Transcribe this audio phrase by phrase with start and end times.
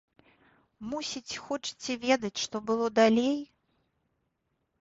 [0.93, 3.37] Мусіць, хочаце ведаць, што было далей?